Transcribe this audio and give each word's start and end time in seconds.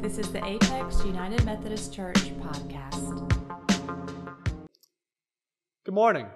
This 0.00 0.16
is 0.16 0.30
the 0.30 0.44
Apex 0.44 1.04
United 1.04 1.44
Methodist 1.44 1.92
Church 1.92 2.32
podcast. 2.38 3.28
Good 5.84 5.94
morning. 5.94 6.28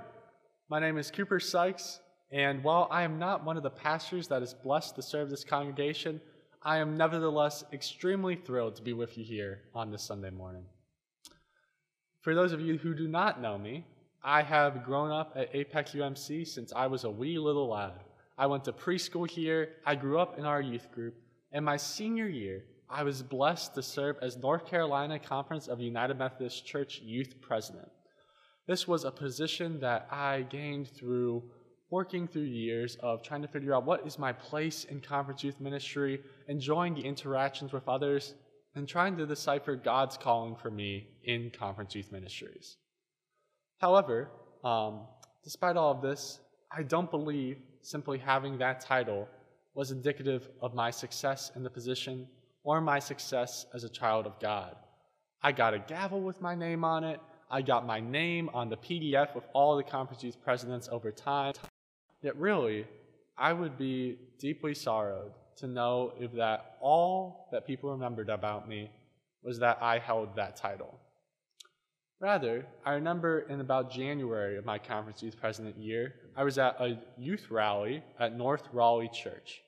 My 0.69 0.81
name 0.81 0.99
is 0.99 1.13
Cooper 1.13 1.39
Sykes, 1.39 2.01
and 2.33 2.65
while 2.65 2.89
I 2.91 3.05
am 3.05 3.21
not 3.21 3.45
one 3.45 3.57
of 3.57 3.63
the 3.63 3.71
pastors 3.71 4.27
that 4.29 4.43
is 4.43 4.53
blessed 4.53 4.97
to 4.97 5.03
serve 5.03 5.31
this 5.31 5.45
congregation, 5.45 6.21
I 6.61 6.79
am 6.79 6.97
nevertheless 6.97 7.63
extremely 7.73 8.35
thrilled 8.35 8.75
to 8.77 8.83
be 8.83 8.95
with 8.95 9.17
you 9.17 9.23
here 9.23 9.61
on 9.77 9.93
this 9.93 10.03
Sunday 10.03 10.31
morning. 10.31 10.65
For 12.21 12.35
those 12.35 12.53
of 12.53 12.61
you 12.61 12.79
who 12.79 12.95
do 12.95 13.07
not 13.07 13.41
know 13.41 13.59
me, 13.59 13.87
I 14.25 14.43
have 14.43 14.85
grown 14.85 15.13
up 15.13 15.35
at 15.37 15.55
Apex 15.55 15.93
UMC 15.93 16.49
since 16.49 16.73
I 16.75 16.89
was 16.89 17.05
a 17.05 17.11
wee 17.11 17.39
little 17.39 17.69
lad. 17.69 18.01
I 18.37 18.47
went 18.47 18.65
to 18.65 18.73
preschool 18.73 19.31
here, 19.31 19.75
I 19.87 19.95
grew 19.95 20.19
up 20.19 20.37
in 20.37 20.45
our 20.47 20.61
youth 20.61 20.91
group, 20.91 21.15
and 21.53 21.65
my 21.65 21.77
senior 21.77 22.27
year, 22.27 22.65
I 22.93 23.05
was 23.05 23.23
blessed 23.23 23.75
to 23.75 23.83
serve 23.83 24.17
as 24.21 24.37
North 24.37 24.67
Carolina 24.67 25.19
Conference 25.19 25.67
of 25.67 25.81
United 25.81 26.19
Methodist 26.19 26.67
Church 26.67 27.01
Youth 27.03 27.41
President. 27.41 27.89
This 28.67 28.87
was 28.87 29.05
a 29.05 29.11
position 29.11 29.81
that 29.81 30.07
I 30.11 30.43
gained 30.43 30.89
through 30.89 31.43
working 31.91 32.29
through 32.29 32.43
years 32.43 32.97
of 33.01 33.23
trying 33.23 33.41
to 33.43 33.49
figure 33.49 33.75
out 33.75 33.87
what 33.87 34.07
is 34.07 34.19
my 34.19 34.33
place 34.33 34.85
in 34.85 35.01
conference 35.01 35.43
youth 35.43 35.59
ministry, 35.59 36.21
enjoying 36.49 36.95
the 36.95 37.01
interactions 37.01 37.73
with 37.73 37.89
others, 37.89 38.35
and 38.75 38.87
trying 38.87 39.17
to 39.17 39.27
decipher 39.27 39.75
God's 39.75 40.19
calling 40.19 40.55
for 40.55 40.71
me 40.71 41.09
in 41.25 41.51
conference 41.51 41.95
youth 41.95 42.13
ministries. 42.13 42.77
However, 43.79 44.31
um, 44.65 45.07
despite 45.45 45.77
all 45.79 45.93
of 45.93 46.03
this, 46.03 46.41
I 46.71 46.83
don't 46.83 47.11
believe 47.11 47.59
simply 47.81 48.19
having 48.19 48.59
that 48.59 48.83
title 48.83 49.29
was 49.75 49.91
indicative 49.91 50.49
of 50.61 50.75
my 50.75 50.91
success 50.91 51.53
in 51.57 51.63
the 51.63 51.71
position 51.71 52.27
or 52.65 52.81
my 52.81 52.99
success 52.99 53.67
as 53.75 53.85
a 53.85 53.89
child 53.89 54.27
of 54.27 54.39
God. 54.41 54.77
I 55.43 55.53
got 55.53 55.75
a 55.75 55.79
gavel 55.79 56.21
with 56.21 56.41
my 56.41 56.55
name 56.55 56.85
on 56.85 57.05
it. 57.05 57.21
I 57.51 57.63
got 57.63 57.85
my 57.85 58.01
name 58.01 58.49
on 58.55 58.69
the 58.69 58.77
PDF 58.77 59.35
with 59.35 59.45
all 59.53 59.77
the 59.77 59.83
conference 59.83 60.23
youth 60.23 60.43
presidents 60.43 60.89
over 60.91 61.11
time. 61.11 61.55
Yet, 62.23 62.37
really, 62.37 62.87
I 63.37 63.53
would 63.53 63.77
be 63.77 64.19
deeply 64.39 64.75
sorrowed 64.75 65.33
to 65.57 65.67
know 65.67 66.13
if 66.19 66.33
that 66.35 66.77
all 66.81 67.49
that 67.53 67.67
people 67.67 67.91
remembered 67.91 68.29
about 68.29 68.69
me 68.69 68.91
was 69.43 69.59
that 69.59 69.79
I 69.83 69.99
held 69.99 70.37
that 70.37 70.57
title. 70.57 70.99
Rather, 72.21 72.65
I 72.87 72.93
remember 72.93 73.41
in 73.41 73.61
about 73.61 73.91
January 73.91 74.57
of 74.57 74.65
my 74.65 74.79
conference 74.79 75.23
youth 75.25 75.37
president 75.41 75.77
year, 75.77 76.15
I 76.37 76.45
was 76.45 76.57
at 76.57 76.81
a 76.81 76.97
youth 77.19 77.51
rally 77.51 78.03
at 78.21 78.37
North 78.37 78.69
Raleigh 78.73 79.11
Church. 79.13 79.61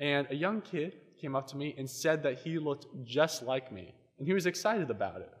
And 0.00 0.26
a 0.30 0.34
young 0.34 0.62
kid 0.62 0.96
came 1.22 1.36
up 1.36 1.46
to 1.46 1.56
me 1.56 1.74
and 1.78 1.88
said 1.88 2.24
that 2.24 2.40
he 2.40 2.58
looked 2.58 2.86
just 3.04 3.42
like 3.44 3.72
me. 3.72 3.94
And 4.18 4.26
he 4.26 4.34
was 4.34 4.46
excited 4.46 4.90
about 4.90 5.20
it. 5.20 5.32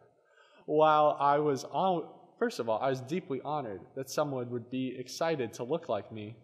While 0.64 1.16
I 1.20 1.38
was, 1.38 1.64
all, 1.64 2.36
first 2.38 2.60
of 2.60 2.68
all, 2.68 2.80
I 2.80 2.88
was 2.88 3.00
deeply 3.00 3.40
honored 3.44 3.80
that 3.96 4.08
someone 4.08 4.48
would 4.50 4.70
be 4.70 4.96
excited 4.96 5.52
to 5.54 5.64
look 5.64 5.88
like 5.88 6.12
me. 6.12 6.36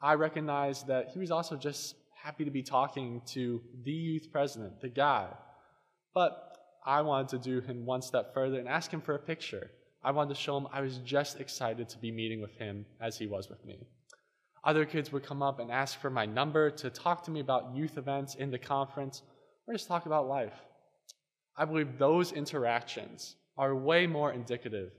I 0.00 0.14
recognized 0.14 0.86
that 0.86 1.08
he 1.12 1.18
was 1.18 1.32
also 1.32 1.56
just 1.56 1.96
happy 2.14 2.44
to 2.44 2.50
be 2.52 2.62
talking 2.62 3.20
to 3.26 3.60
the 3.84 3.92
youth 3.92 4.28
president, 4.30 4.80
the 4.80 4.88
guy. 4.88 5.26
But 6.14 6.56
I 6.86 7.02
wanted 7.02 7.28
to 7.30 7.38
do 7.38 7.60
him 7.60 7.84
one 7.84 8.00
step 8.00 8.32
further 8.32 8.58
and 8.60 8.68
ask 8.68 8.90
him 8.90 9.00
for 9.00 9.14
a 9.16 9.18
picture. 9.18 9.70
I 10.04 10.12
wanted 10.12 10.34
to 10.34 10.40
show 10.40 10.56
him 10.56 10.68
I 10.72 10.80
was 10.80 10.98
just 10.98 11.40
excited 11.40 11.88
to 11.88 11.98
be 11.98 12.12
meeting 12.12 12.40
with 12.40 12.54
him 12.56 12.86
as 13.00 13.18
he 13.18 13.26
was 13.26 13.48
with 13.48 13.64
me. 13.64 13.88
Other 14.68 14.84
kids 14.84 15.10
would 15.12 15.24
come 15.24 15.42
up 15.42 15.60
and 15.60 15.70
ask 15.70 15.98
for 15.98 16.10
my 16.10 16.26
number 16.26 16.70
to 16.70 16.90
talk 16.90 17.24
to 17.24 17.30
me 17.30 17.40
about 17.40 17.74
youth 17.74 17.96
events 17.96 18.34
in 18.34 18.50
the 18.50 18.58
conference 18.58 19.22
or 19.66 19.72
just 19.72 19.88
talk 19.88 20.04
about 20.04 20.28
life. 20.28 20.52
I 21.56 21.64
believe 21.64 21.96
those 21.96 22.32
interactions 22.32 23.36
are 23.56 23.74
way 23.74 24.06
more 24.06 24.34
indicative 24.34 24.90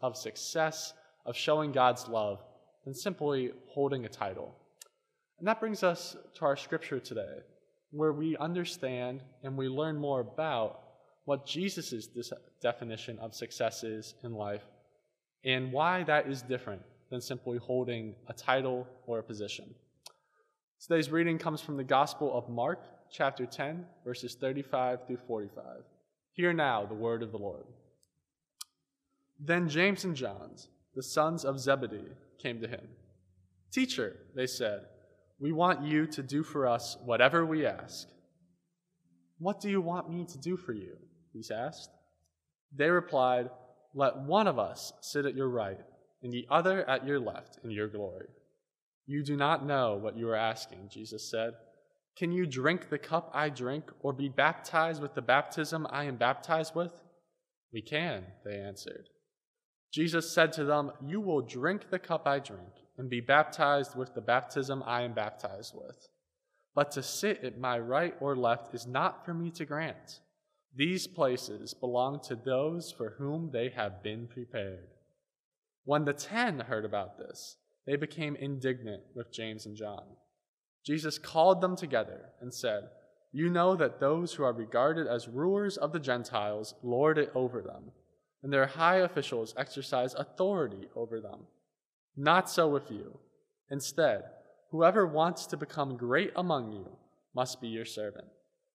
of 0.00 0.16
success, 0.16 0.94
of 1.26 1.36
showing 1.36 1.72
God's 1.72 2.08
love, 2.08 2.42
than 2.86 2.94
simply 2.94 3.52
holding 3.66 4.06
a 4.06 4.08
title. 4.08 4.54
And 5.38 5.46
that 5.46 5.60
brings 5.60 5.82
us 5.82 6.16
to 6.36 6.46
our 6.46 6.56
scripture 6.56 6.98
today, 6.98 7.40
where 7.90 8.14
we 8.14 8.34
understand 8.38 9.20
and 9.42 9.58
we 9.58 9.68
learn 9.68 9.98
more 9.98 10.20
about 10.20 10.80
what 11.26 11.44
Jesus' 11.44 12.08
definition 12.62 13.18
of 13.18 13.34
success 13.34 13.84
is 13.84 14.14
in 14.24 14.32
life 14.32 14.64
and 15.44 15.70
why 15.70 16.02
that 16.04 16.30
is 16.30 16.40
different 16.40 16.80
than 17.10 17.20
simply 17.20 17.58
holding 17.58 18.14
a 18.28 18.32
title 18.32 18.86
or 19.06 19.18
a 19.18 19.22
position. 19.22 19.74
Today's 20.80 21.10
reading 21.10 21.38
comes 21.38 21.60
from 21.60 21.76
the 21.76 21.84
Gospel 21.84 22.36
of 22.36 22.48
Mark, 22.48 22.84
chapter 23.10 23.46
10, 23.46 23.84
verses 24.04 24.36
35 24.40 25.06
through 25.06 25.18
45. 25.26 25.64
Hear 26.32 26.52
now 26.52 26.86
the 26.86 26.94
word 26.94 27.22
of 27.22 27.32
the 27.32 27.38
Lord. 27.38 27.64
Then 29.40 29.68
James 29.68 30.04
and 30.04 30.14
John, 30.14 30.52
the 30.94 31.02
sons 31.02 31.44
of 31.44 31.58
Zebedee, 31.58 32.12
came 32.40 32.60
to 32.60 32.68
him. 32.68 32.86
Teacher, 33.72 34.16
they 34.34 34.46
said, 34.46 34.82
we 35.40 35.52
want 35.52 35.82
you 35.82 36.06
to 36.08 36.22
do 36.22 36.42
for 36.42 36.66
us 36.66 36.96
whatever 37.04 37.46
we 37.46 37.64
ask. 37.64 38.08
What 39.38 39.60
do 39.60 39.70
you 39.70 39.80
want 39.80 40.10
me 40.10 40.26
to 40.26 40.38
do 40.38 40.56
for 40.56 40.72
you? 40.72 40.96
He 41.32 41.42
asked. 41.54 41.90
They 42.74 42.90
replied, 42.90 43.50
Let 43.94 44.18
one 44.18 44.48
of 44.48 44.58
us 44.58 44.92
sit 45.00 45.26
at 45.26 45.36
your 45.36 45.48
right 45.48 45.78
and 46.22 46.32
the 46.32 46.46
other 46.50 46.88
at 46.88 47.06
your 47.06 47.20
left 47.20 47.58
in 47.62 47.70
your 47.70 47.88
glory. 47.88 48.28
You 49.06 49.22
do 49.22 49.36
not 49.36 49.64
know 49.64 49.96
what 49.96 50.16
you 50.16 50.28
are 50.28 50.36
asking, 50.36 50.88
Jesus 50.90 51.30
said. 51.30 51.54
Can 52.16 52.32
you 52.32 52.46
drink 52.46 52.90
the 52.90 52.98
cup 52.98 53.30
I 53.32 53.48
drink, 53.48 53.84
or 54.00 54.12
be 54.12 54.28
baptized 54.28 55.00
with 55.00 55.14
the 55.14 55.22
baptism 55.22 55.86
I 55.88 56.04
am 56.04 56.16
baptized 56.16 56.74
with? 56.74 56.92
We 57.72 57.80
can, 57.80 58.24
they 58.44 58.58
answered. 58.58 59.08
Jesus 59.92 60.30
said 60.30 60.52
to 60.54 60.64
them, 60.64 60.92
You 61.00 61.20
will 61.20 61.40
drink 61.40 61.90
the 61.90 61.98
cup 61.98 62.26
I 62.26 62.40
drink, 62.40 62.72
and 62.98 63.08
be 63.08 63.20
baptized 63.20 63.96
with 63.96 64.14
the 64.14 64.20
baptism 64.20 64.82
I 64.84 65.02
am 65.02 65.14
baptized 65.14 65.74
with. 65.74 66.08
But 66.74 66.90
to 66.92 67.02
sit 67.02 67.44
at 67.44 67.58
my 67.58 67.78
right 67.78 68.14
or 68.20 68.36
left 68.36 68.74
is 68.74 68.86
not 68.86 69.24
for 69.24 69.32
me 69.32 69.50
to 69.52 69.64
grant. 69.64 70.20
These 70.74 71.06
places 71.06 71.72
belong 71.72 72.20
to 72.24 72.36
those 72.36 72.92
for 72.92 73.14
whom 73.18 73.50
they 73.52 73.70
have 73.70 74.02
been 74.02 74.26
prepared. 74.26 74.88
When 75.88 76.04
the 76.04 76.12
ten 76.12 76.60
heard 76.60 76.84
about 76.84 77.16
this, 77.16 77.56
they 77.86 77.96
became 77.96 78.36
indignant 78.36 79.04
with 79.14 79.32
James 79.32 79.64
and 79.64 79.74
John. 79.74 80.04
Jesus 80.84 81.16
called 81.16 81.62
them 81.62 81.76
together 81.76 82.26
and 82.42 82.52
said, 82.52 82.90
You 83.32 83.48
know 83.48 83.74
that 83.74 83.98
those 83.98 84.34
who 84.34 84.42
are 84.42 84.52
regarded 84.52 85.06
as 85.06 85.28
rulers 85.28 85.78
of 85.78 85.94
the 85.94 85.98
Gentiles 85.98 86.74
lord 86.82 87.16
it 87.16 87.32
over 87.34 87.62
them, 87.62 87.92
and 88.42 88.52
their 88.52 88.66
high 88.66 88.96
officials 88.96 89.54
exercise 89.56 90.12
authority 90.12 90.90
over 90.94 91.22
them. 91.22 91.46
Not 92.14 92.50
so 92.50 92.68
with 92.68 92.90
you. 92.90 93.18
Instead, 93.70 94.24
whoever 94.70 95.06
wants 95.06 95.46
to 95.46 95.56
become 95.56 95.96
great 95.96 96.32
among 96.36 96.70
you 96.70 96.98
must 97.34 97.62
be 97.62 97.68
your 97.68 97.86
servant, 97.86 98.28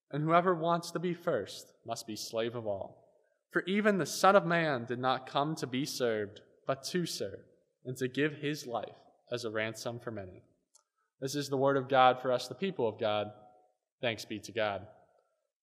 and 0.10 0.24
whoever 0.24 0.56
wants 0.56 0.90
to 0.90 0.98
be 0.98 1.14
first 1.14 1.74
must 1.86 2.08
be 2.08 2.16
slave 2.16 2.56
of 2.56 2.66
all. 2.66 3.06
For 3.52 3.62
even 3.68 4.00
the 4.00 4.08
Son 4.08 4.36
of 4.36 4.48
Man 4.48 4.86
did 4.86 4.98
not 4.98 5.30
come 5.30 5.54
to 5.58 5.68
be 5.68 5.86
served 5.86 6.42
but 6.66 6.84
to 6.86 7.06
serve, 7.06 7.40
and 7.86 7.98
to 7.98 8.08
give 8.08 8.36
his 8.36 8.66
life 8.66 8.96
as 9.32 9.46
a 9.46 9.52
ransom 9.52 10.00
for 10.00 10.12
many. 10.12 10.44
This 11.20 11.36
is 11.36 11.50
the 11.50 11.58
word 11.58 11.78
of 11.78 11.90
God 11.90 12.22
for 12.22 12.32
us, 12.32 12.48
the 12.48 12.56
people 12.56 12.88
of 12.88 13.00
God. 13.00 13.32
Thanks 14.02 14.26
be 14.26 14.40
to 14.40 14.52
God. 14.52 14.88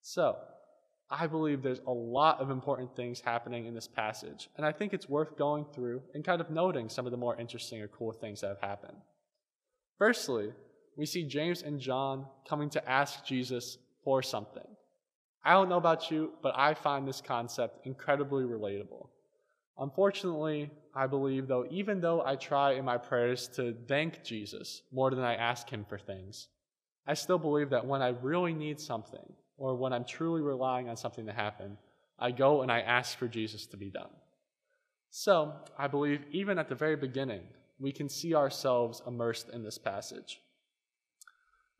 So, 0.02 0.36
I 1.10 1.26
believe 1.26 1.62
there's 1.62 1.82
a 1.86 1.92
lot 1.92 2.40
of 2.40 2.50
important 2.50 2.94
things 2.94 3.20
happening 3.20 3.66
in 3.66 3.74
this 3.74 3.88
passage, 3.88 4.48
and 4.56 4.64
I 4.64 4.72
think 4.72 4.94
it's 4.94 5.08
worth 5.08 5.36
going 5.36 5.66
through 5.74 6.02
and 6.14 6.24
kind 6.24 6.40
of 6.40 6.50
noting 6.50 6.88
some 6.88 7.04
of 7.04 7.10
the 7.10 7.18
more 7.18 7.36
interesting 7.36 7.82
or 7.82 7.88
cool 7.88 8.12
things 8.12 8.40
that 8.40 8.48
have 8.48 8.60
happened. 8.60 8.96
Firstly, 9.98 10.52
we 10.96 11.06
see 11.06 11.24
James 11.24 11.62
and 11.62 11.80
John 11.80 12.26
coming 12.48 12.70
to 12.70 12.88
ask 12.88 13.24
Jesus 13.24 13.78
for 14.04 14.22
something. 14.22 14.66
I 15.44 15.52
don't 15.52 15.68
know 15.68 15.78
about 15.78 16.10
you, 16.10 16.32
but 16.42 16.56
I 16.56 16.74
find 16.74 17.06
this 17.06 17.20
concept 17.20 17.86
incredibly 17.86 18.44
relatable. 18.44 19.08
Unfortunately, 19.78 20.70
I 20.94 21.06
believe, 21.06 21.46
though, 21.46 21.66
even 21.70 22.00
though 22.00 22.24
I 22.24 22.36
try 22.36 22.72
in 22.72 22.84
my 22.84 22.98
prayers 22.98 23.48
to 23.54 23.74
thank 23.86 24.24
Jesus 24.24 24.82
more 24.92 25.10
than 25.10 25.24
I 25.24 25.34
ask 25.34 25.68
Him 25.68 25.84
for 25.88 25.98
things, 25.98 26.48
I 27.06 27.14
still 27.14 27.38
believe 27.38 27.70
that 27.70 27.86
when 27.86 28.02
I 28.02 28.08
really 28.08 28.52
need 28.52 28.80
something, 28.80 29.32
or 29.56 29.76
when 29.76 29.92
I'm 29.92 30.04
truly 30.04 30.40
relying 30.40 30.88
on 30.88 30.96
something 30.96 31.26
to 31.26 31.32
happen, 31.32 31.76
I 32.18 32.30
go 32.30 32.62
and 32.62 32.72
I 32.72 32.80
ask 32.80 33.18
for 33.18 33.28
Jesus 33.28 33.66
to 33.66 33.76
be 33.76 33.90
done. 33.90 34.10
So, 35.10 35.52
I 35.78 35.86
believe 35.86 36.24
even 36.32 36.58
at 36.58 36.68
the 36.68 36.74
very 36.74 36.96
beginning, 36.96 37.42
we 37.78 37.92
can 37.92 38.08
see 38.08 38.34
ourselves 38.34 39.02
immersed 39.06 39.48
in 39.50 39.62
this 39.62 39.78
passage. 39.78 40.40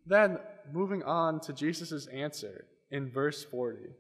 Then, 0.07 0.39
moving 0.73 1.03
on 1.03 1.41
to 1.41 1.53
Jesus' 1.53 2.07
answer 2.07 2.65
in 2.91 3.11
verse 3.11 3.45
40. 3.45 3.91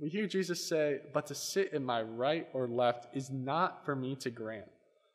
We 0.00 0.08
hear 0.08 0.26
Jesus 0.26 0.68
say, 0.68 1.00
But 1.12 1.26
to 1.26 1.34
sit 1.34 1.72
in 1.72 1.84
my 1.84 2.02
right 2.02 2.48
or 2.52 2.68
left 2.68 3.16
is 3.16 3.30
not 3.30 3.84
for 3.84 3.96
me 3.96 4.14
to 4.16 4.30
grant. 4.30 4.70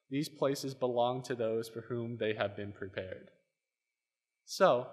These 0.09 0.30
places 0.30 0.74
belong 0.74 1.24
to 1.24 1.35
those 1.35 1.69
for 1.69 1.81
whom 1.81 2.18
they 2.18 2.33
have 2.33 2.56
been 2.56 2.71
prepared. 2.71 3.31
So, 4.45 4.88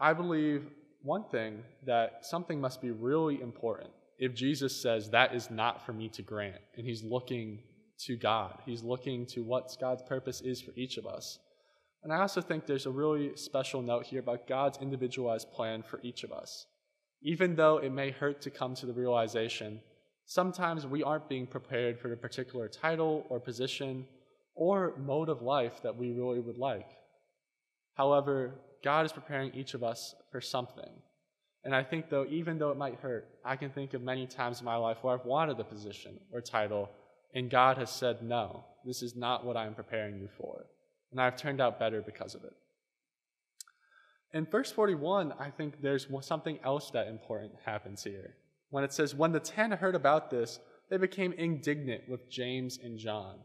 I 0.00 0.12
believe 0.12 0.66
one 1.02 1.24
thing 1.24 1.62
that 1.84 2.24
something 2.24 2.60
must 2.60 2.80
be 2.80 2.90
really 2.90 3.40
important 3.40 3.90
if 4.18 4.34
Jesus 4.34 4.80
says 4.80 5.10
that 5.10 5.34
is 5.34 5.50
not 5.50 5.84
for 5.84 5.92
me 5.92 6.08
to 6.10 6.22
grant, 6.22 6.60
and 6.76 6.86
he's 6.86 7.02
looking 7.02 7.58
to 8.06 8.16
God, 8.16 8.58
he's 8.64 8.82
looking 8.82 9.26
to 9.26 9.42
what 9.42 9.76
God's 9.80 10.02
purpose 10.02 10.40
is 10.40 10.60
for 10.60 10.70
each 10.76 10.96
of 10.96 11.06
us. 11.06 11.40
And 12.04 12.12
I 12.12 12.20
also 12.20 12.40
think 12.40 12.66
there's 12.66 12.86
a 12.86 12.90
really 12.90 13.36
special 13.36 13.82
note 13.82 14.06
here 14.06 14.20
about 14.20 14.46
God's 14.46 14.78
individualized 14.78 15.50
plan 15.50 15.82
for 15.82 16.00
each 16.04 16.22
of 16.22 16.32
us. 16.32 16.66
Even 17.22 17.54
though 17.54 17.78
it 17.78 17.92
may 17.92 18.10
hurt 18.10 18.40
to 18.42 18.50
come 18.50 18.74
to 18.74 18.86
the 18.86 18.92
realization, 18.92 19.80
sometimes 20.26 20.86
we 20.86 21.02
aren't 21.02 21.28
being 21.28 21.46
prepared 21.46 21.98
for 21.98 22.08
the 22.08 22.16
particular 22.16 22.68
title 22.68 23.24
or 23.28 23.38
position 23.38 24.06
or 24.54 24.94
mode 24.98 25.28
of 25.28 25.42
life 25.42 25.82
that 25.82 25.96
we 25.96 26.12
really 26.12 26.40
would 26.40 26.58
like. 26.58 26.88
However, 27.94 28.54
God 28.82 29.06
is 29.06 29.12
preparing 29.12 29.54
each 29.54 29.74
of 29.74 29.84
us 29.84 30.14
for 30.30 30.40
something. 30.40 30.90
And 31.64 31.74
I 31.74 31.84
think, 31.84 32.10
though, 32.10 32.26
even 32.28 32.58
though 32.58 32.70
it 32.70 32.76
might 32.76 32.98
hurt, 33.00 33.28
I 33.44 33.54
can 33.56 33.70
think 33.70 33.94
of 33.94 34.02
many 34.02 34.26
times 34.26 34.58
in 34.58 34.64
my 34.64 34.76
life 34.76 34.98
where 35.00 35.14
I've 35.14 35.24
wanted 35.24 35.60
a 35.60 35.64
position 35.64 36.18
or 36.32 36.40
title, 36.40 36.90
and 37.34 37.48
God 37.48 37.78
has 37.78 37.90
said, 37.90 38.22
No, 38.22 38.64
this 38.84 39.02
is 39.02 39.14
not 39.14 39.44
what 39.44 39.56
I'm 39.56 39.74
preparing 39.74 40.18
you 40.18 40.28
for. 40.36 40.66
And 41.12 41.20
I've 41.20 41.36
turned 41.36 41.60
out 41.60 41.78
better 41.78 42.02
because 42.02 42.34
of 42.34 42.42
it. 42.42 42.52
In 44.34 44.46
verse 44.46 44.72
41, 44.72 45.34
I 45.38 45.50
think 45.50 45.82
there's 45.82 46.06
something 46.22 46.58
else 46.64 46.90
that 46.90 47.08
important 47.08 47.52
happens 47.64 48.02
here. 48.02 48.36
When 48.70 48.84
it 48.84 48.92
says, 48.92 49.14
When 49.14 49.32
the 49.32 49.40
ten 49.40 49.70
heard 49.72 49.94
about 49.94 50.30
this, 50.30 50.58
they 50.88 50.96
became 50.96 51.32
indignant 51.34 52.08
with 52.08 52.30
James 52.30 52.78
and 52.82 52.98
John. 52.98 53.40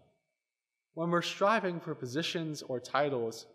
When 0.94 1.12
we're 1.12 1.22
striving 1.22 1.80
for 1.80 1.94
positions 1.94 2.62
or 2.62 2.80
titles, 2.80 3.46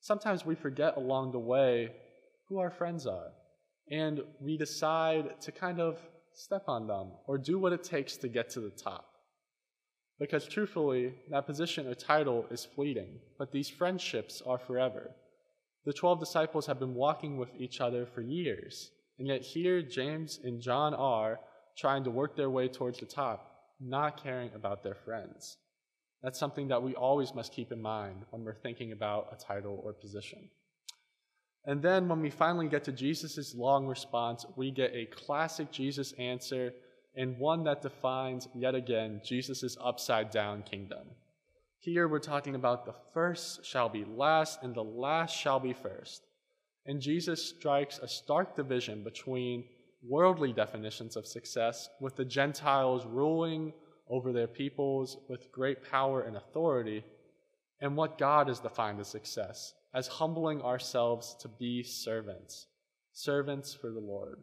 sometimes 0.00 0.46
we 0.46 0.54
forget 0.54 0.96
along 0.96 1.32
the 1.32 1.38
way 1.38 1.92
who 2.48 2.58
our 2.58 2.70
friends 2.70 3.06
are. 3.06 3.32
And 3.90 4.20
we 4.40 4.56
decide 4.56 5.40
to 5.42 5.52
kind 5.52 5.80
of 5.80 5.98
step 6.32 6.64
on 6.68 6.86
them 6.86 7.12
or 7.26 7.36
do 7.38 7.58
what 7.58 7.72
it 7.72 7.84
takes 7.84 8.16
to 8.18 8.28
get 8.28 8.50
to 8.50 8.60
the 8.60 8.70
top. 8.70 9.06
Because 10.18 10.48
truthfully, 10.48 11.14
that 11.30 11.46
position 11.46 11.86
or 11.86 11.94
title 11.94 12.46
is 12.50 12.64
fleeting, 12.64 13.18
but 13.38 13.52
these 13.52 13.68
friendships 13.68 14.42
are 14.44 14.58
forever. 14.58 15.10
The 15.88 15.94
12 15.94 16.20
disciples 16.20 16.66
have 16.66 16.78
been 16.78 16.94
walking 16.94 17.38
with 17.38 17.48
each 17.56 17.80
other 17.80 18.04
for 18.04 18.20
years, 18.20 18.90
and 19.18 19.26
yet 19.26 19.40
here 19.40 19.80
James 19.80 20.38
and 20.44 20.60
John 20.60 20.92
are 20.92 21.40
trying 21.78 22.04
to 22.04 22.10
work 22.10 22.36
their 22.36 22.50
way 22.50 22.68
towards 22.68 23.00
the 23.00 23.06
top, 23.06 23.70
not 23.80 24.22
caring 24.22 24.50
about 24.54 24.82
their 24.82 24.96
friends. 24.96 25.56
That's 26.22 26.38
something 26.38 26.68
that 26.68 26.82
we 26.82 26.94
always 26.94 27.34
must 27.34 27.54
keep 27.54 27.72
in 27.72 27.80
mind 27.80 28.26
when 28.28 28.44
we're 28.44 28.52
thinking 28.52 28.92
about 28.92 29.32
a 29.32 29.42
title 29.42 29.80
or 29.82 29.94
position. 29.94 30.50
And 31.64 31.80
then 31.80 32.06
when 32.06 32.20
we 32.20 32.28
finally 32.28 32.68
get 32.68 32.84
to 32.84 32.92
Jesus' 32.92 33.54
long 33.54 33.86
response, 33.86 34.44
we 34.56 34.70
get 34.70 34.92
a 34.92 35.06
classic 35.06 35.72
Jesus 35.72 36.12
answer 36.18 36.74
and 37.16 37.38
one 37.38 37.64
that 37.64 37.80
defines, 37.80 38.46
yet 38.54 38.74
again, 38.74 39.22
Jesus' 39.24 39.78
upside 39.82 40.30
down 40.30 40.64
kingdom. 40.64 41.06
Here 41.80 42.08
we're 42.08 42.18
talking 42.18 42.56
about 42.56 42.84
the 42.84 42.94
first 43.14 43.64
shall 43.64 43.88
be 43.88 44.04
last 44.04 44.62
and 44.62 44.74
the 44.74 44.82
last 44.82 45.36
shall 45.36 45.60
be 45.60 45.72
first. 45.72 46.22
And 46.86 47.00
Jesus 47.00 47.50
strikes 47.50 48.00
a 48.00 48.08
stark 48.08 48.56
division 48.56 49.04
between 49.04 49.64
worldly 50.02 50.52
definitions 50.52 51.16
of 51.16 51.26
success, 51.26 51.88
with 52.00 52.16
the 52.16 52.24
Gentiles 52.24 53.06
ruling 53.06 53.72
over 54.08 54.32
their 54.32 54.48
peoples 54.48 55.18
with 55.28 55.52
great 55.52 55.88
power 55.88 56.22
and 56.22 56.36
authority, 56.36 57.04
and 57.80 57.96
what 57.96 58.18
God 58.18 58.48
has 58.48 58.58
defined 58.58 58.98
as 58.98 59.08
success, 59.08 59.72
as 59.94 60.08
humbling 60.08 60.60
ourselves 60.62 61.36
to 61.40 61.48
be 61.48 61.84
servants, 61.84 62.66
servants 63.12 63.72
for 63.72 63.90
the 63.90 64.00
Lord. 64.00 64.42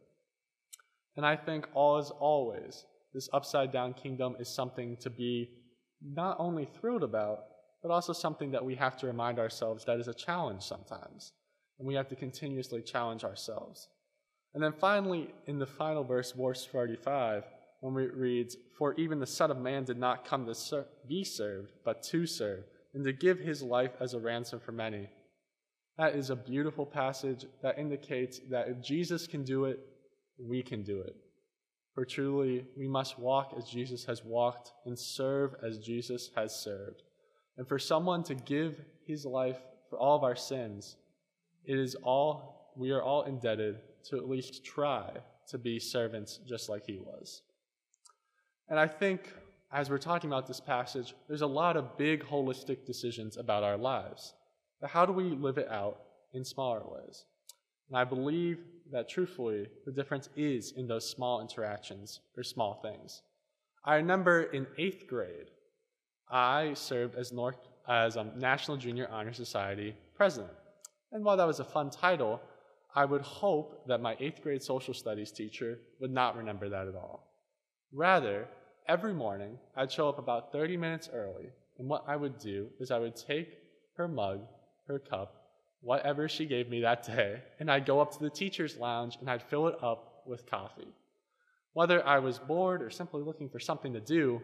And 1.18 1.26
I 1.26 1.36
think, 1.36 1.66
as 1.68 2.12
always, 2.12 2.86
this 3.14 3.28
upside 3.34 3.74
down 3.74 3.94
kingdom 3.94 4.36
is 4.40 4.48
something 4.48 4.96
to 5.02 5.10
be 5.10 5.50
not 6.02 6.38
only 6.40 6.66
thrilled 6.66 7.04
about, 7.04 7.46
but 7.82 7.92
also 7.92 8.14
something 8.14 8.52
that 8.52 8.66
we 8.66 8.76
have 8.76 8.98
to 8.98 9.08
remind 9.08 9.40
ourselves 9.40 9.86
that 9.86 10.00
is 10.00 10.08
a 10.08 10.14
challenge 10.14 10.64
sometimes. 10.64 11.34
And 11.78 11.88
we 11.88 11.96
have 11.96 12.08
to 12.10 12.16
continuously 12.16 12.82
challenge 12.82 13.24
ourselves. 13.24 13.90
And 14.54 14.64
then 14.64 14.74
finally, 14.74 15.34
in 15.48 15.60
the 15.60 15.66
final 15.66 16.04
verse, 16.04 16.32
verse 16.32 16.66
45, 16.66 17.44
when 17.82 18.04
it 18.04 18.16
reads, 18.16 18.56
For 18.78 18.94
even 18.96 19.20
the 19.20 19.28
Son 19.28 19.52
of 19.52 19.58
Man 19.58 19.84
did 19.84 19.98
not 19.98 20.26
come 20.26 20.46
to 20.46 20.56
ser- 20.56 20.88
be 21.08 21.24
served, 21.24 21.74
but 21.84 22.02
to 22.04 22.26
serve, 22.26 22.64
and 22.94 23.04
to 23.04 23.14
give 23.14 23.40
his 23.40 23.62
life 23.62 23.92
as 24.00 24.14
a 24.14 24.20
ransom 24.20 24.60
for 24.60 24.72
many. 24.72 25.10
That 25.98 26.16
is 26.16 26.30
a 26.30 26.36
beautiful 26.36 26.86
passage 26.86 27.46
that 27.62 27.78
indicates 27.78 28.40
that 28.50 28.68
if 28.70 28.82
Jesus 28.82 29.28
can 29.28 29.44
do 29.44 29.66
it, 29.66 29.80
we 30.40 30.64
can 30.64 30.84
do 30.84 31.02
it. 31.02 31.16
For 31.96 32.04
truly, 32.04 32.66
we 32.78 32.90
must 32.90 33.18
walk 33.18 33.54
as 33.58 33.70
Jesus 33.70 34.04
has 34.06 34.24
walked 34.24 34.74
and 34.86 35.00
serve 35.00 35.56
as 35.64 35.80
Jesus 35.80 36.30
has 36.36 36.54
served. 36.54 37.04
And 37.58 37.66
for 37.66 37.80
someone 37.80 38.22
to 38.24 38.36
give 38.36 38.82
his 39.08 39.26
life 39.26 39.60
for 39.90 39.98
all 39.98 40.18
of 40.18 40.24
our 40.24 40.36
sins, 40.36 40.98
it 41.64 41.80
is 41.80 41.96
all, 41.96 42.74
we 42.76 42.92
are 42.92 43.02
all 43.02 43.24
indebted 43.24 43.78
to 44.10 44.18
at 44.18 44.28
least 44.28 44.66
try 44.66 45.10
to 45.48 45.58
be 45.58 45.80
servants 45.80 46.42
just 46.46 46.68
like 46.68 46.86
he 46.86 46.98
was. 46.98 47.42
And 48.68 48.78
I 48.78 48.88
think 48.88 49.32
as 49.72 49.90
we're 49.90 49.98
talking 49.98 50.30
about 50.30 50.48
this 50.48 50.60
passage, 50.60 51.16
there's 51.30 51.44
a 51.44 51.48
lot 51.48 51.78
of 51.78 51.98
big 51.98 52.26
holistic 52.26 52.86
decisions 52.86 53.38
about 53.38 53.64
our 53.64 53.78
lives. 53.78 54.34
But 54.82 54.90
how 54.90 55.06
do 55.06 55.14
we 55.14 55.24
live 55.24 55.58
it 55.58 55.70
out 55.70 56.02
in 56.34 56.44
smaller 56.44 56.82
ways? 56.86 57.24
And 57.88 57.98
I 57.98 58.04
believe 58.04 58.60
that 58.92 59.10
truthfully, 59.10 59.68
the 59.86 59.92
difference 59.92 60.30
is 60.36 60.74
in 60.76 60.88
those 60.88 61.10
small 61.10 61.42
interactions 61.42 62.20
or 62.38 62.44
small 62.44 62.80
things. 62.82 63.22
I 63.84 63.96
remember 63.96 64.44
in 64.44 64.68
eighth 64.78 65.08
grade, 65.08 65.52
I 66.30 66.74
served 66.74 67.16
as, 67.16 67.32
North, 67.32 67.58
as 67.88 68.16
a 68.16 68.24
National 68.36 68.78
Junior 68.78 69.08
Honor 69.12 69.34
Society 69.34 69.96
president. 70.16 70.52
And 71.12 71.24
while 71.24 71.38
that 71.38 71.48
was 71.48 71.60
a 71.60 71.66
fun 71.66 71.90
title, 71.90 72.42
I 72.96 73.06
would 73.06 73.22
hope 73.22 73.86
that 73.88 74.02
my 74.02 74.16
eighth 74.20 74.42
grade 74.42 74.64
social 74.64 74.94
studies 74.94 75.32
teacher 75.32 75.80
would 76.00 76.12
not 76.12 76.38
remember 76.38 76.70
that 76.70 76.88
at 76.88 76.96
all. 76.96 77.32
Rather, 77.92 78.48
every 78.88 79.14
morning, 79.14 79.58
I'd 79.76 79.92
show 79.92 80.10
up 80.10 80.18
about 80.18 80.52
30 80.52 80.78
minutes 80.78 81.10
early, 81.14 81.50
and 81.78 81.88
what 81.88 82.06
I 82.08 82.16
would 82.16 82.40
do 82.40 82.70
is 82.80 82.92
I 82.92 83.00
would 83.00 83.16
take 83.16 83.50
her 83.98 84.08
mug, 84.08 84.42
her 84.88 85.00
cup, 85.00 85.45
whatever 85.86 86.28
she 86.28 86.48
gave 86.48 86.68
me 86.68 86.82
that 86.82 87.04
day, 87.04 87.40
and 87.60 87.70
I'd 87.72 87.86
go 87.86 88.02
up 88.02 88.12
to 88.14 88.20
the 88.20 88.30
teacher's 88.30 88.76
lounge 88.76 89.18
and 89.22 89.30
I'd 89.30 89.44
fill 89.44 89.68
it 89.68 89.76
up 89.84 90.24
with 90.26 90.50
coffee. 90.50 90.88
Whether 91.74 92.06
I 92.06 92.18
was 92.18 92.40
bored 92.40 92.82
or 92.82 92.90
simply 92.90 93.22
looking 93.22 93.50
for 93.50 93.60
something 93.60 93.94
to 93.94 94.00
do, 94.00 94.42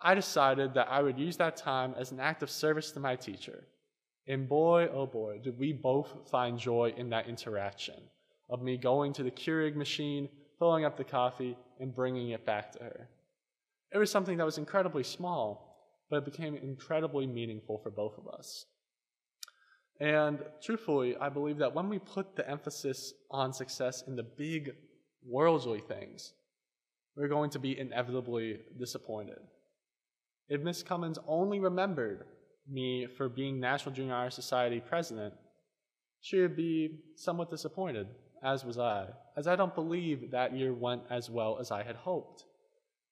I 0.00 0.14
decided 0.14 0.74
that 0.74 0.88
I 0.90 1.00
would 1.00 1.18
use 1.18 1.36
that 1.36 1.56
time 1.56 1.94
as 1.96 2.10
an 2.10 2.18
act 2.18 2.42
of 2.42 2.50
service 2.50 2.90
to 2.92 3.00
my 3.00 3.14
teacher. 3.14 3.62
And 4.26 4.48
boy, 4.48 4.88
oh 4.92 5.06
boy, 5.06 5.38
did 5.38 5.56
we 5.56 5.72
both 5.72 6.28
find 6.28 6.58
joy 6.58 6.92
in 6.96 7.10
that 7.10 7.28
interaction 7.28 8.00
of 8.50 8.60
me 8.60 8.76
going 8.76 9.12
to 9.12 9.22
the 9.22 9.30
Keurig 9.30 9.76
machine, 9.76 10.28
filling 10.58 10.84
up 10.84 10.96
the 10.96 11.04
coffee, 11.04 11.56
and 11.78 11.94
bringing 11.94 12.30
it 12.30 12.44
back 12.44 12.72
to 12.72 12.82
her. 12.82 13.08
It 13.92 13.98
was 13.98 14.10
something 14.10 14.36
that 14.38 14.44
was 14.44 14.58
incredibly 14.58 15.04
small, 15.04 16.04
but 16.10 16.16
it 16.16 16.24
became 16.24 16.56
incredibly 16.56 17.26
meaningful 17.26 17.78
for 17.78 17.90
both 17.90 18.18
of 18.18 18.26
us. 18.26 18.66
And 20.02 20.40
truthfully, 20.60 21.16
I 21.16 21.28
believe 21.28 21.58
that 21.58 21.76
when 21.76 21.88
we 21.88 22.00
put 22.00 22.34
the 22.34 22.50
emphasis 22.50 23.14
on 23.30 23.52
success 23.52 24.02
in 24.08 24.16
the 24.16 24.24
big 24.24 24.72
worldly 25.24 25.78
things, 25.78 26.32
we're 27.16 27.28
going 27.28 27.50
to 27.50 27.60
be 27.60 27.78
inevitably 27.78 28.58
disappointed. 28.76 29.38
If 30.48 30.60
Miss 30.60 30.82
Cummins 30.82 31.20
only 31.28 31.60
remembered 31.60 32.24
me 32.68 33.06
for 33.16 33.28
being 33.28 33.60
National 33.60 33.94
Junior 33.94 34.14
Honor 34.14 34.30
Society 34.30 34.80
president, 34.80 35.34
she 36.20 36.40
would 36.40 36.56
be 36.56 36.98
somewhat 37.14 37.50
disappointed, 37.50 38.08
as 38.42 38.64
was 38.64 38.80
I, 38.80 39.06
as 39.36 39.46
I 39.46 39.54
don't 39.54 39.74
believe 39.74 40.32
that 40.32 40.52
year 40.52 40.74
went 40.74 41.02
as 41.10 41.30
well 41.30 41.58
as 41.60 41.70
I 41.70 41.84
had 41.84 41.94
hoped. 41.94 42.42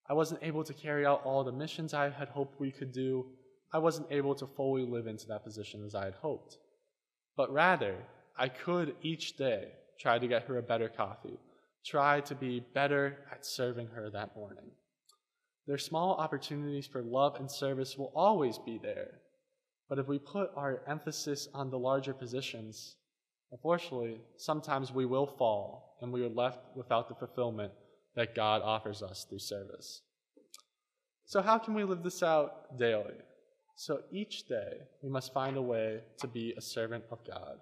I 0.09 0.15
wasn't 0.15 0.43
able 0.43 0.65
to 0.65 0.75
carry 0.75 1.07
out 1.07 1.23
all 1.23 1.45
the 1.45 1.53
missions 1.53 1.95
I 1.95 2.11
had 2.11 2.31
hoped 2.31 2.59
we 2.59 2.73
could 2.73 2.91
do. 2.91 3.27
I 3.73 3.79
wasn't 3.79 4.09
able 4.11 4.35
to 4.35 4.47
fully 4.49 4.85
live 4.85 5.07
into 5.07 5.29
that 5.29 5.45
position 5.45 5.85
as 5.87 5.95
I 5.95 6.05
had 6.07 6.15
hoped 6.15 6.59
but 7.41 7.51
rather 7.55 7.97
I 8.37 8.51
could 8.51 8.95
each 9.01 9.39
day 9.39 9.69
try 9.99 10.19
to 10.19 10.29
get 10.29 10.43
her 10.43 10.59
a 10.59 10.63
better 10.63 10.91
coffee, 10.91 11.39
try 11.87 12.21
to 12.21 12.35
be 12.35 12.63
better 12.75 13.17
at 13.33 13.47
serving 13.47 13.87
her 13.95 14.11
that 14.11 14.37
morning. 14.37 14.71
Their 15.67 15.79
small 15.79 16.17
opportunities 16.17 16.87
for 16.87 17.01
love 17.01 17.37
and 17.37 17.51
service 17.51 17.97
will 17.97 18.13
always 18.15 18.59
be 18.59 18.77
there, 18.77 19.23
but 19.89 19.99
if 19.99 20.07
we 20.07 20.19
put 20.19 20.51
our 20.55 20.83
emphasis 20.87 21.49
on 21.55 21.71
the 21.71 21.79
larger 21.79 22.13
positions, 22.13 22.97
unfortunately, 23.53 24.21
sometimes 24.37 24.93
we 24.93 25.07
will 25.07 25.27
fall 25.27 25.97
and 26.03 26.13
we 26.13 26.23
are 26.23 26.29
left 26.29 26.59
without 26.77 27.09
the 27.09 27.15
fulfillment 27.15 27.73
that 28.17 28.35
God 28.35 28.61
offers 28.61 29.03
us 29.03 29.25
through 29.27 29.39
service. 29.39 30.03
So, 31.25 31.41
how 31.41 31.57
can 31.57 31.73
we 31.73 31.85
live 31.85 32.03
this 32.03 32.23
out 32.23 32.79
daily? 32.79 33.15
So 33.81 34.03
each 34.13 34.47
day, 34.47 34.83
we 35.01 35.09
must 35.09 35.33
find 35.33 35.57
a 35.57 35.63
way 35.63 36.03
to 36.19 36.29
be 36.29 36.53
a 36.53 36.61
servant 36.61 37.03
of 37.11 37.25
God. 37.25 37.61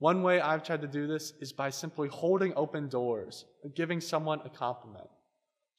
One 0.00 0.22
way 0.22 0.38
I've 0.38 0.62
tried 0.62 0.82
to 0.82 0.86
do 0.86 1.06
this 1.06 1.32
is 1.40 1.50
by 1.50 1.70
simply 1.70 2.08
holding 2.08 2.52
open 2.56 2.90
doors, 2.90 3.46
giving 3.74 4.02
someone 4.02 4.42
a 4.44 4.50
compliment. 4.50 5.08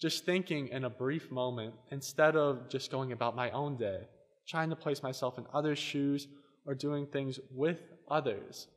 Just 0.02 0.26
thinking 0.26 0.70
in 0.70 0.86
a 0.86 0.90
brief 0.90 1.30
moment 1.30 1.76
instead 1.92 2.36
of 2.36 2.70
just 2.70 2.90
going 2.90 3.12
about 3.12 3.36
my 3.36 3.52
own 3.52 3.78
day, 3.78 4.00
trying 4.48 4.72
to 4.72 4.76
place 4.76 5.04
myself 5.04 5.38
in 5.38 5.46
others' 5.54 5.78
shoes 5.78 6.28
or 6.66 6.74
doing 6.74 7.06
things 7.06 7.40
with 7.52 7.78
others 8.10 8.70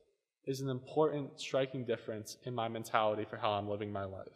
is 0.45 0.61
an 0.61 0.69
important, 0.69 1.41
striking 1.41 1.87
difference 1.87 2.37
in 2.45 2.55
my 2.55 2.69
mentality 2.69 3.25
for 3.25 3.39
how 3.39 3.53
I'm 3.53 3.71
living 3.71 3.91
my 3.91 4.05
life. 4.05 4.29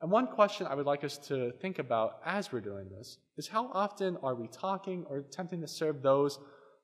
And 0.00 0.10
one 0.10 0.28
question 0.28 0.66
I 0.66 0.74
would 0.74 0.86
like 0.86 1.04
us 1.04 1.18
to 1.28 1.52
think 1.60 1.78
about 1.78 2.20
as 2.24 2.52
we're 2.52 2.60
doing 2.60 2.88
this 2.88 3.18
is 3.36 3.48
how 3.48 3.70
often 3.72 4.16
are 4.22 4.34
we 4.34 4.48
talking 4.48 5.04
or 5.10 5.18
attempting 5.18 5.60
to 5.60 5.68
serve 5.68 6.02
those 6.02 6.38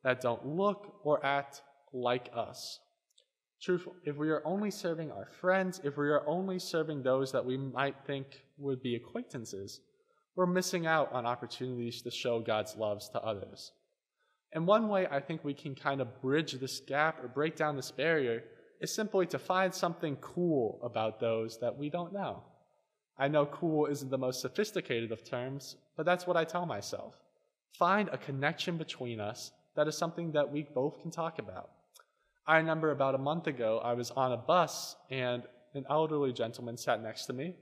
that 0.05 0.21
don't 0.21 0.45
look 0.45 1.01
or 1.03 1.25
act 1.25 1.63
like 1.95 2.29
us? 2.35 2.79
Truth, 3.63 3.89
if 4.05 4.17
we 4.17 4.29
are 4.29 4.43
only 4.45 4.71
serving 4.71 5.11
our 5.11 5.27
friends, 5.41 5.81
if 5.83 5.97
we 5.97 6.11
are 6.11 6.29
only 6.29 6.59
serving 6.59 7.03
those 7.03 7.33
that 7.33 7.45
we 7.45 7.57
might 7.57 7.97
think 8.07 8.27
would 8.59 8.83
be 8.83 8.97
acquaintances, 8.97 9.81
we're 10.37 10.47
missing 10.47 10.87
out 10.87 11.11
on 11.13 11.25
opportunities 11.25 12.03
to 12.03 12.11
show 12.11 12.41
God's 12.41 12.77
loves 12.77 13.09
to 13.11 13.21
others. 13.23 13.73
And 14.53 14.67
one 14.67 14.89
way 14.89 15.07
I 15.07 15.21
think 15.21 15.43
we 15.43 15.55
can 15.55 15.75
kind 15.75 16.03
of 16.03 16.21
bridge 16.21 16.53
this 16.53 16.81
gap 16.81 17.25
or 17.25 17.29
break 17.29 17.57
down 17.57 17.77
this 17.77 17.91
barrier 17.91 18.45
is 18.83 18.95
simply 18.95 19.25
to 19.27 19.39
find 19.39 19.75
something 19.75 20.17
cool 20.17 20.79
about 20.85 21.19
those 21.19 21.59
that 21.61 21.77
we 21.77 21.89
don't 21.89 22.13
know. 22.13 22.43
I 23.19 23.29
know 23.29 23.47
cool 23.47 23.87
isn't 23.87 24.11
the 24.11 24.19
most 24.19 24.41
sophisticated 24.41 25.11
of 25.11 25.25
terms, 25.25 25.77
but 25.97 26.05
that's 26.05 26.27
what 26.27 26.37
I 26.37 26.45
tell 26.45 26.67
myself. 26.67 27.15
Find 27.79 28.09
a 28.11 28.19
connection 28.19 28.77
between 28.77 29.21
us 29.21 29.53
that 29.75 29.89
is 29.89 29.97
something 29.97 30.33
that 30.33 30.51
we 30.51 30.67
both 30.75 31.01
can 31.01 31.11
talk 31.11 31.39
about. 31.39 31.71
I 32.47 32.59
remember 32.59 32.91
about 32.91 33.15
a 33.15 33.19
month 33.19 33.47
ago, 33.47 33.81
I 33.83 33.95
was 33.95 34.11
on 34.13 34.33
a 34.33 34.37
bus 34.37 34.97
and 35.11 35.43
an 35.75 35.85
elderly 35.91 36.33
gentleman 36.33 36.77
sat 36.77 37.03
next 37.03 37.27
to 37.27 37.33
me, 37.33 37.55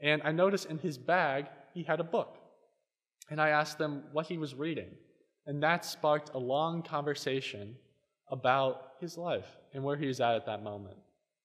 and 0.00 0.22
I 0.24 0.32
noticed 0.32 0.66
in 0.66 0.78
his 0.78 0.98
bag 0.98 1.46
he 1.72 1.82
had 1.82 2.00
a 2.00 2.04
book. 2.04 2.38
And 3.30 3.40
I 3.40 3.50
asked 3.50 3.80
him 3.80 4.04
what 4.12 4.26
he 4.26 4.38
was 4.38 4.54
reading, 4.54 4.90
and 5.46 5.62
that 5.62 5.84
sparked 5.84 6.30
a 6.34 6.38
long 6.38 6.82
conversation 6.82 7.76
about 8.30 8.92
his 9.00 9.16
life 9.18 9.46
and 9.72 9.84
where 9.84 9.96
he 9.96 10.06
was 10.06 10.20
at 10.20 10.34
at 10.34 10.46
that 10.46 10.62
moment. 10.62 10.96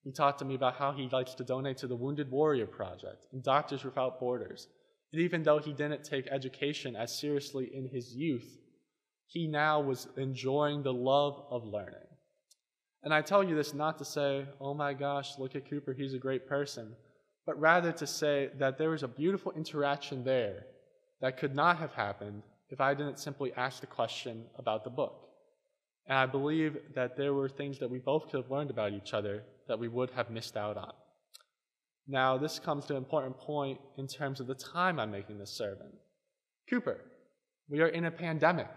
He 0.03 0.11
talked 0.11 0.39
to 0.39 0.45
me 0.45 0.55
about 0.55 0.75
how 0.75 0.91
he 0.91 1.09
likes 1.11 1.33
to 1.35 1.43
donate 1.43 1.77
to 1.77 1.87
the 1.87 1.95
Wounded 1.95 2.31
Warrior 2.31 2.67
Project 2.67 3.27
and 3.33 3.43
Doctors 3.43 3.83
Without 3.83 4.19
Borders. 4.19 4.67
And 5.11 5.21
even 5.21 5.43
though 5.43 5.59
he 5.59 5.73
didn't 5.73 6.03
take 6.03 6.27
education 6.27 6.95
as 6.95 7.19
seriously 7.19 7.69
in 7.73 7.87
his 7.87 8.15
youth, 8.15 8.57
he 9.27 9.47
now 9.47 9.79
was 9.81 10.07
enjoying 10.17 10.83
the 10.83 10.93
love 10.93 11.43
of 11.51 11.65
learning. 11.65 12.07
And 13.03 13.13
I 13.13 13.21
tell 13.21 13.43
you 13.43 13.55
this 13.55 13.73
not 13.73 13.97
to 13.99 14.05
say, 14.05 14.45
oh 14.59 14.73
my 14.73 14.93
gosh, 14.93 15.37
look 15.37 15.55
at 15.55 15.69
Cooper, 15.69 15.93
he's 15.93 16.13
a 16.13 16.19
great 16.19 16.47
person, 16.47 16.95
but 17.45 17.59
rather 17.59 17.91
to 17.93 18.07
say 18.07 18.49
that 18.57 18.77
there 18.77 18.89
was 18.89 19.03
a 19.03 19.07
beautiful 19.07 19.51
interaction 19.53 20.23
there 20.23 20.65
that 21.21 21.37
could 21.37 21.55
not 21.55 21.77
have 21.77 21.93
happened 21.93 22.43
if 22.69 22.81
I 22.81 22.93
didn't 22.93 23.19
simply 23.19 23.53
ask 23.53 23.81
the 23.81 23.87
question 23.87 24.45
about 24.57 24.83
the 24.83 24.89
book. 24.89 25.28
And 26.09 26.17
I 26.17 26.25
believe 26.25 26.77
that 26.95 27.15
there 27.15 27.33
were 27.33 27.47
things 27.47 27.79
that 27.79 27.89
we 27.89 27.99
both 27.99 28.29
could 28.29 28.41
have 28.41 28.51
learned 28.51 28.71
about 28.71 28.93
each 28.93 29.13
other 29.13 29.43
that 29.67 29.79
we 29.79 29.87
would 29.87 30.09
have 30.11 30.31
missed 30.31 30.57
out 30.57 30.75
on. 30.75 30.91
Now, 32.07 32.37
this 32.37 32.57
comes 32.57 32.85
to 32.85 32.93
an 32.93 32.97
important 32.97 33.37
point 33.37 33.79
in 33.97 34.07
terms 34.07 34.39
of 34.39 34.47
the 34.47 34.55
time 34.55 34.99
I'm 34.99 35.11
making 35.11 35.37
this 35.37 35.51
sermon. 35.51 35.91
Cooper, 36.67 36.99
we 37.69 37.81
are 37.81 37.87
in 37.87 38.05
a 38.05 38.11
pandemic. 38.11 38.71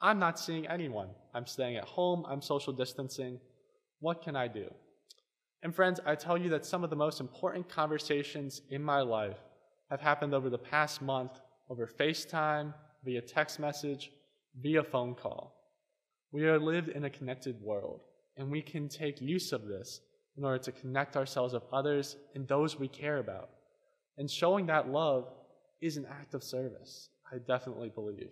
I'm 0.00 0.18
not 0.18 0.40
seeing 0.40 0.66
anyone. 0.66 1.10
I'm 1.32 1.46
staying 1.46 1.76
at 1.76 1.84
home. 1.84 2.26
I'm 2.28 2.42
social 2.42 2.72
distancing. 2.72 3.38
What 4.00 4.20
can 4.20 4.34
I 4.34 4.48
do? 4.48 4.68
And 5.62 5.72
friends, 5.72 6.00
I 6.04 6.16
tell 6.16 6.36
you 6.36 6.50
that 6.50 6.66
some 6.66 6.82
of 6.82 6.90
the 6.90 6.96
most 6.96 7.20
important 7.20 7.68
conversations 7.68 8.62
in 8.70 8.82
my 8.82 9.00
life 9.00 9.38
have 9.88 10.00
happened 10.00 10.34
over 10.34 10.50
the 10.50 10.58
past 10.58 11.00
month 11.00 11.40
over 11.70 11.86
FaceTime, 11.86 12.74
via 13.04 13.20
text 13.20 13.60
message, 13.60 14.10
via 14.60 14.82
phone 14.82 15.14
call. 15.14 15.61
We 16.32 16.44
are 16.46 16.58
lived 16.58 16.88
in 16.88 17.04
a 17.04 17.10
connected 17.10 17.60
world, 17.60 18.00
and 18.38 18.50
we 18.50 18.62
can 18.62 18.88
take 18.88 19.20
use 19.20 19.52
of 19.52 19.66
this 19.66 20.00
in 20.36 20.44
order 20.44 20.58
to 20.64 20.72
connect 20.72 21.16
ourselves 21.16 21.52
with 21.52 21.64
others 21.70 22.16
and 22.34 22.48
those 22.48 22.78
we 22.78 22.88
care 22.88 23.18
about. 23.18 23.50
And 24.16 24.30
showing 24.30 24.66
that 24.66 24.88
love 24.88 25.28
is 25.82 25.98
an 25.98 26.06
act 26.10 26.32
of 26.32 26.42
service, 26.42 27.10
I 27.30 27.36
definitely 27.36 27.90
believe. 27.90 28.30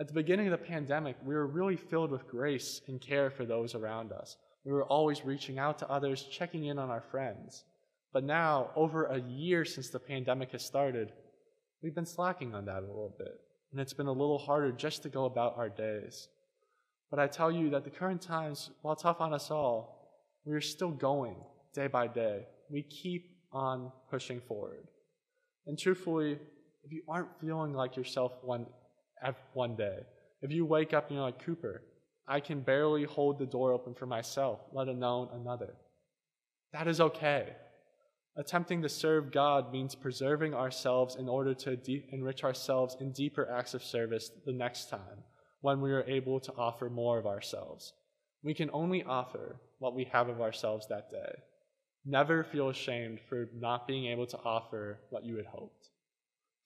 At 0.00 0.08
the 0.08 0.14
beginning 0.14 0.48
of 0.48 0.58
the 0.58 0.66
pandemic, 0.66 1.16
we 1.24 1.34
were 1.34 1.46
really 1.46 1.76
filled 1.76 2.10
with 2.10 2.26
grace 2.26 2.80
and 2.88 3.00
care 3.00 3.30
for 3.30 3.44
those 3.44 3.76
around 3.76 4.10
us. 4.10 4.36
We 4.64 4.72
were 4.72 4.84
always 4.84 5.24
reaching 5.24 5.60
out 5.60 5.78
to 5.78 5.90
others, 5.90 6.24
checking 6.24 6.64
in 6.64 6.78
on 6.78 6.90
our 6.90 7.02
friends. 7.02 7.64
But 8.12 8.24
now, 8.24 8.70
over 8.74 9.04
a 9.04 9.20
year 9.20 9.64
since 9.64 9.90
the 9.90 10.00
pandemic 10.00 10.52
has 10.52 10.64
started, 10.64 11.12
we've 11.82 11.94
been 11.94 12.06
slacking 12.06 12.54
on 12.54 12.64
that 12.64 12.82
a 12.82 12.86
little 12.86 13.14
bit. 13.16 13.40
And 13.70 13.80
it's 13.80 13.92
been 13.92 14.06
a 14.06 14.12
little 14.12 14.38
harder 14.38 14.72
just 14.72 15.02
to 15.04 15.08
go 15.08 15.26
about 15.26 15.56
our 15.56 15.68
days. 15.68 16.28
But 17.12 17.20
I 17.20 17.26
tell 17.26 17.52
you 17.52 17.68
that 17.70 17.84
the 17.84 17.90
current 17.90 18.22
times, 18.22 18.70
while 18.80 18.96
tough 18.96 19.20
on 19.20 19.34
us 19.34 19.50
all, 19.50 20.16
we 20.46 20.54
are 20.54 20.62
still 20.62 20.90
going 20.90 21.36
day 21.74 21.86
by 21.86 22.06
day. 22.06 22.46
We 22.70 22.82
keep 22.82 23.36
on 23.52 23.92
pushing 24.10 24.40
forward. 24.40 24.88
And 25.66 25.78
truthfully, 25.78 26.38
if 26.82 26.90
you 26.90 27.02
aren't 27.06 27.38
feeling 27.38 27.74
like 27.74 27.96
yourself 27.96 28.32
one, 28.40 28.64
one 29.52 29.76
day, 29.76 29.98
if 30.40 30.50
you 30.50 30.64
wake 30.64 30.94
up 30.94 31.08
and 31.08 31.16
you're 31.16 31.26
like, 31.26 31.44
Cooper, 31.44 31.82
I 32.26 32.40
can 32.40 32.60
barely 32.62 33.04
hold 33.04 33.38
the 33.38 33.44
door 33.44 33.72
open 33.72 33.92
for 33.92 34.06
myself, 34.06 34.60
let 34.72 34.88
alone 34.88 35.28
another. 35.34 35.74
That 36.72 36.88
is 36.88 36.98
okay. 36.98 37.50
Attempting 38.36 38.80
to 38.80 38.88
serve 38.88 39.30
God 39.30 39.70
means 39.70 39.94
preserving 39.94 40.54
ourselves 40.54 41.16
in 41.16 41.28
order 41.28 41.52
to 41.52 41.76
de- 41.76 42.06
enrich 42.10 42.42
ourselves 42.42 42.96
in 43.00 43.12
deeper 43.12 43.50
acts 43.54 43.74
of 43.74 43.84
service 43.84 44.30
the 44.46 44.52
next 44.52 44.88
time 44.88 45.24
when 45.62 45.80
we 45.80 45.92
are 45.92 46.04
able 46.06 46.38
to 46.40 46.52
offer 46.56 46.90
more 46.90 47.18
of 47.18 47.26
ourselves. 47.26 47.94
We 48.42 48.52
can 48.52 48.68
only 48.72 49.02
offer 49.02 49.56
what 49.78 49.94
we 49.94 50.04
have 50.12 50.28
of 50.28 50.40
ourselves 50.40 50.86
that 50.88 51.10
day. 51.10 51.32
Never 52.04 52.42
feel 52.42 52.68
ashamed 52.68 53.20
for 53.28 53.48
not 53.54 53.86
being 53.86 54.06
able 54.06 54.26
to 54.26 54.38
offer 54.44 54.98
what 55.10 55.24
you 55.24 55.36
had 55.36 55.46
hoped. 55.46 55.88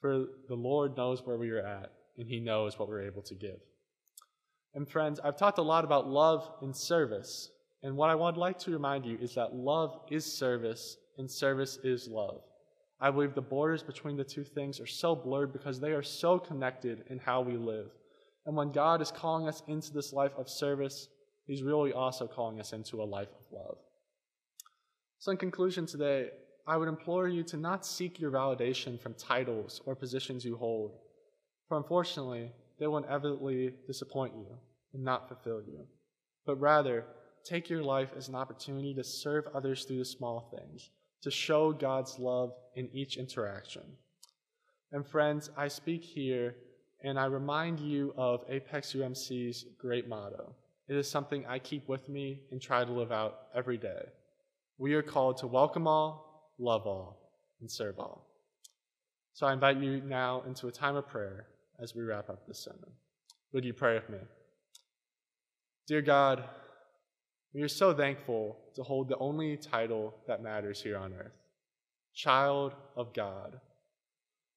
For 0.01 0.25
the 0.49 0.55
Lord 0.55 0.97
knows 0.97 1.25
where 1.25 1.37
we 1.37 1.51
are 1.51 1.65
at, 1.65 1.93
and 2.17 2.27
He 2.27 2.41
knows 2.41 2.79
what 2.79 2.89
we're 2.89 3.07
able 3.07 3.23
to 3.23 3.35
give. 3.35 3.61
And 4.75 4.89
friends, 4.89 5.21
I've 5.23 5.39
talked 5.39 5.59
a 5.59 5.63
lot 5.63 5.85
about 5.85 6.09
love 6.09 6.51
and 6.63 6.75
service. 6.75 7.51
And 7.83 7.97
what 7.97 8.11
I 8.11 8.15
would 8.15 8.37
like 8.37 8.59
to 8.61 8.71
remind 8.71 9.05
you 9.05 9.19
is 9.21 9.35
that 9.35 9.55
love 9.55 10.01
is 10.11 10.25
service 10.25 10.97
and 11.19 11.31
service 11.31 11.79
is 11.85 12.09
love. 12.09 12.41
I 12.99 13.11
believe 13.11 13.35
the 13.35 13.43
borders 13.43 13.83
between 13.83 14.17
the 14.17 14.25
two 14.25 14.45
things 14.45 14.81
are 14.81 14.87
so 14.87 15.15
blurred 15.15 15.53
because 15.53 15.81
they 15.81 15.93
are 15.93 16.03
so 16.03 16.39
connected 16.39 17.05
in 17.09 17.19
how 17.19 17.43
we 17.43 17.57
live. 17.57 17.91
And 18.47 18.57
when 18.57 18.71
God 18.71 19.03
is 19.03 19.11
calling 19.11 19.49
us 19.49 19.63
into 19.67 19.93
this 19.93 20.13
life 20.13 20.33
of 20.39 20.49
service, 20.49 21.09
He's 21.47 21.63
really 21.63 21.93
also 21.93 22.27
calling 22.27 22.59
us 22.59 22.73
into 22.73 23.03
a 23.03 23.05
life 23.05 23.29
of 23.39 23.53
love. 23.53 23.79
So, 25.19 25.33
in 25.33 25.37
conclusion 25.37 25.87
today, 25.87 26.31
I 26.67 26.77
would 26.77 26.89
implore 26.89 27.29
you 27.29 27.43
to 27.45 27.57
not 27.57 27.87
seek 27.87 28.19
your 28.19 28.33
validation 28.33 29.01
from 29.01 29.15
titles 29.15 29.81
or 29.87 29.95
positions 29.95 30.45
you 30.45 30.57
hold, 30.57 30.99
for 31.69 31.77
unfortunately, 31.77 32.51
they 32.79 32.87
will 32.87 32.99
inevitably 32.99 33.75
disappoint 33.87 34.35
you 34.37 34.47
and 34.93 35.05
not 35.05 35.29
fulfill 35.29 35.63
you. 35.63 35.87
But 36.45 36.61
rather, 36.61 37.05
take 37.45 37.71
your 37.71 37.83
life 37.83 38.11
as 38.17 38.29
an 38.29 38.35
opportunity 38.35 38.95
to 38.95 39.05
serve 39.05 39.45
others 39.55 39.85
through 39.85 39.99
the 39.99 40.05
small 40.05 40.53
things, 40.57 40.91
to 41.23 41.31
show 41.31 41.73
God's 41.73 42.19
love 42.19 42.53
in 42.75 42.89
each 42.93 43.17
interaction. 43.17 43.83
And 44.93 45.07
friends, 45.07 45.51
I 45.57 45.69
speak 45.69 46.03
here 46.03 46.57
and 47.07 47.21
I 47.21 47.27
remind 47.27 47.79
you 47.79 48.13
of 48.17 48.45
Apex 48.49 48.93
UMC's 48.93 49.65
great 49.79 50.09
motto. 50.09 50.53
It 50.89 50.97
is 50.97 51.09
something 51.09 51.47
I 51.47 51.61
keep 51.61 51.89
with 51.89 52.09
me 52.09 52.41
and 52.51 52.61
try 52.61 52.85
to 52.85 52.91
live 52.93 53.13
out 53.13 53.43
every 53.55 53.79
day. 53.79 54.07
We 54.77 54.93
are 54.95 55.03
called 55.03 55.37
to 55.39 55.47
welcome 55.47 55.87
all, 55.87 56.51
love 56.59 56.85
all, 56.85 57.31
and 57.61 57.71
serve 57.71 58.01
all. 58.01 58.27
So 59.35 59.47
I 59.47 59.53
invite 59.53 59.77
you 59.77 60.01
now 60.01 60.43
into 60.49 60.67
a 60.67 60.73
time 60.73 60.97
of 60.97 61.07
prayer 61.07 61.47
as 61.79 61.95
we 61.95 62.03
wrap 62.03 62.29
up 62.29 62.45
this 62.45 62.59
sermon. 62.59 62.91
Would 63.53 63.65
you 63.65 63.73
pray 63.73 63.95
with 63.95 64.11
me? 64.11 64.19
Dear 65.87 66.03
God, 66.03 66.43
we 67.55 67.63
are 67.63 67.69
so 67.69 67.95
thankful 67.95 68.59
to 68.75 68.83
hold 68.83 69.09
the 69.09 69.19
only 69.19 69.57
title 69.57 70.13
that 70.27 70.43
matters 70.43 70.83
here 70.83 70.99
on 70.99 71.15
earth 71.15 71.39
Child 72.15 72.75
of 72.97 73.15
God. 73.15 73.61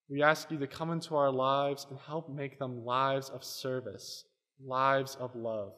We 0.10 0.24
ask 0.24 0.50
you 0.50 0.58
to 0.58 0.68
come 0.68 0.92
into 0.92 1.16
our 1.16 1.32
lives 1.32 1.86
and 1.90 2.00
help 2.00 2.30
make 2.30 2.58
them 2.58 2.84
lives 2.84 3.30
of 3.30 3.44
service, 3.44 4.26
lives 4.60 5.16
of 5.20 5.36
love. 5.36 5.74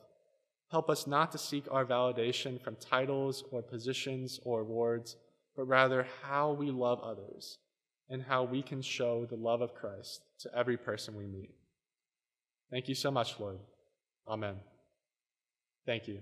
Help 0.71 0.89
us 0.89 1.05
not 1.05 1.33
to 1.33 1.37
seek 1.37 1.65
our 1.69 1.85
validation 1.85 2.61
from 2.63 2.77
titles 2.77 3.43
or 3.51 3.61
positions 3.61 4.39
or 4.45 4.61
awards, 4.61 5.17
but 5.57 5.65
rather 5.65 6.07
how 6.23 6.53
we 6.53 6.71
love 6.71 7.01
others 7.01 7.57
and 8.09 8.23
how 8.23 8.43
we 8.43 8.61
can 8.61 8.81
show 8.81 9.25
the 9.25 9.35
love 9.35 9.61
of 9.61 9.75
Christ 9.75 10.21
to 10.39 10.57
every 10.57 10.77
person 10.77 11.15
we 11.15 11.25
meet. 11.25 11.51
Thank 12.71 12.87
you 12.87 12.95
so 12.95 13.11
much, 13.11 13.37
Lord. 13.37 13.59
Amen. 14.27 14.55
Thank 15.85 16.07
you. 16.07 16.19